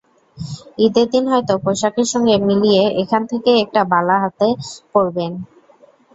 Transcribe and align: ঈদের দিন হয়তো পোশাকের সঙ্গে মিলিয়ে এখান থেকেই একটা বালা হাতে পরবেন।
ঈদের 0.79 1.07
দিন 1.13 1.23
হয়তো 1.31 1.53
পোশাকের 1.63 2.07
সঙ্গে 2.13 2.35
মিলিয়ে 2.47 2.83
এখান 3.01 3.21
থেকেই 3.31 3.61
একটা 3.63 3.81
বালা 3.91 4.15
হাতে 4.23 4.47
পরবেন। 4.93 5.31